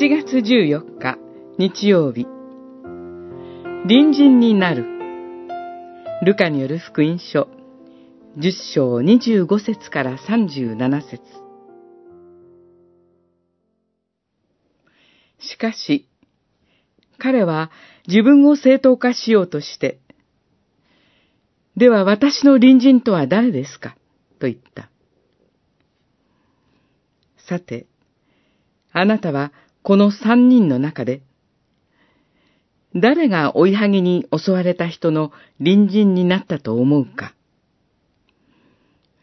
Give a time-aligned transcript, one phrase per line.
[0.00, 1.18] 7月14日
[1.58, 2.24] 日曜日。
[3.86, 4.86] 隣人になる。
[6.24, 7.48] ルカによる福音書。
[8.38, 11.20] 10章25節から37節。
[15.38, 16.08] しかし、
[17.18, 17.70] 彼は
[18.08, 20.00] 自分を正当化しようとして、
[21.76, 23.98] では私の隣人とは誰ですか？
[24.38, 24.88] と言った。
[27.46, 27.84] さて、
[28.92, 31.22] あなたはこの三人の中で、
[32.94, 37.34] 誰が追いはぎに襲われた人の隣人になったと思うか。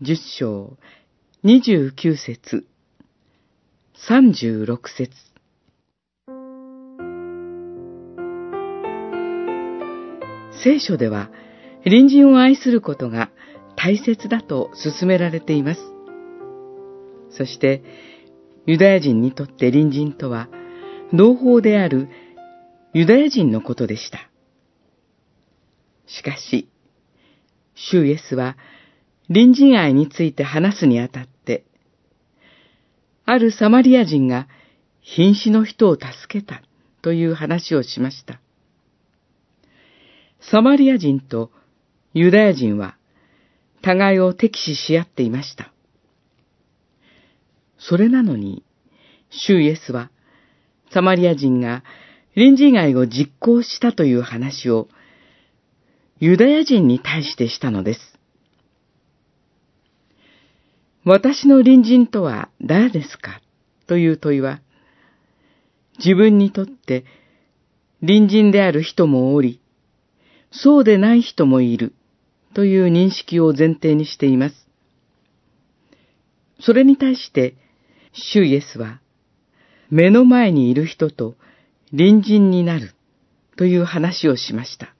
[0.00, 0.76] 十章、
[1.42, 2.66] 二十九節、
[3.94, 5.12] 三十六節。
[10.62, 11.30] 聖書では、
[11.84, 13.30] 隣人を愛することが
[13.76, 15.80] 大切だと進められています。
[17.30, 17.82] そして、
[18.70, 20.48] ユダヤ人にとって隣人とは、
[21.12, 22.08] 同胞である
[22.94, 24.30] ユダヤ人のことでした。
[26.06, 26.68] しかし、
[27.74, 28.56] シュイエスは
[29.26, 31.64] 隣人愛について話すにあたって、
[33.24, 34.46] あるサマリア人が
[35.02, 36.62] 瀕死の人を助けた
[37.02, 38.40] という話をしました。
[40.52, 41.50] サマリア人と
[42.14, 42.96] ユダヤ人は
[43.82, 45.72] 互いを敵視し合っていました。
[47.80, 48.62] それなのに、
[49.30, 50.10] シュイエスは
[50.92, 51.82] サマリア人が
[52.34, 54.88] 隣人愛を実行したという話を
[56.18, 58.00] ユダヤ人に対してしたのです。
[61.04, 63.40] 私の隣人とは誰ですか？
[63.86, 64.60] という問いは、
[65.98, 67.04] 自分にとって
[68.00, 69.60] 隣人である人もおり、
[70.50, 71.94] そうでない人もいる
[72.52, 74.54] という認識を前提にしています。
[76.60, 77.54] それに対して、
[78.12, 79.00] シュイエスは、
[79.90, 81.34] 目の前にいる人と
[81.90, 82.94] 隣人になる
[83.56, 84.94] という話をしました。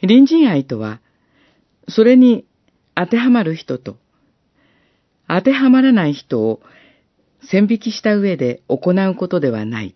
[0.00, 1.00] 隣人愛とは、
[1.88, 2.44] それに
[2.94, 3.96] 当てはまる人と、
[5.28, 6.60] 当てはまらない人を
[7.48, 9.94] 線引きした上で行うことではない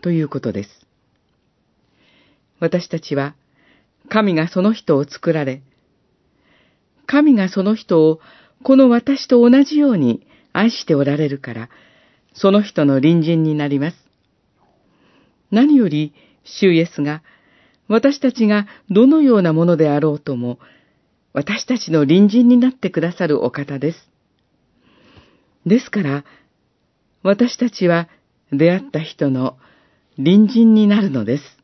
[0.00, 0.86] ということです。
[2.60, 3.34] 私たちは、
[4.08, 5.62] 神がその人を作られ、
[7.06, 8.20] 神がその人を
[8.62, 10.26] この私と同じように
[10.58, 11.68] 愛しておられるから、
[12.34, 13.96] その人の隣人になります。
[15.50, 16.12] 何より、
[16.44, 17.22] シュイエスが、
[17.86, 20.58] 私たちがどのようなものであろうとも、
[21.32, 24.10] 私たちの隣人になってくださるお方です。
[25.64, 26.24] ですから、
[27.22, 28.08] 私たちは
[28.52, 29.58] 出会った人の
[30.16, 31.57] 隣人になるのです。